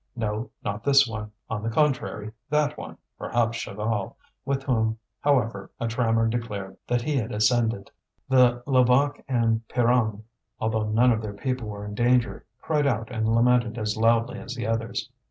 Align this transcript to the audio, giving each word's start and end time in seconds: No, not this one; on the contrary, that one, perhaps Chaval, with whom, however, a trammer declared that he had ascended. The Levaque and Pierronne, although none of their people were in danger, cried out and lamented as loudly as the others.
No, 0.15 0.49
not 0.63 0.83
this 0.83 1.07
one; 1.07 1.29
on 1.47 1.61
the 1.61 1.69
contrary, 1.69 2.31
that 2.49 2.75
one, 2.75 2.97
perhaps 3.19 3.55
Chaval, 3.59 4.15
with 4.45 4.63
whom, 4.63 4.97
however, 5.19 5.69
a 5.79 5.87
trammer 5.87 6.27
declared 6.27 6.77
that 6.87 7.03
he 7.03 7.15
had 7.17 7.31
ascended. 7.31 7.91
The 8.27 8.63
Levaque 8.65 9.23
and 9.27 9.61
Pierronne, 9.67 10.23
although 10.59 10.89
none 10.89 11.11
of 11.11 11.21
their 11.21 11.35
people 11.35 11.67
were 11.67 11.85
in 11.85 11.93
danger, 11.93 12.47
cried 12.63 12.87
out 12.87 13.11
and 13.11 13.29
lamented 13.29 13.77
as 13.77 13.95
loudly 13.95 14.39
as 14.39 14.55
the 14.55 14.65
others. 14.65 15.07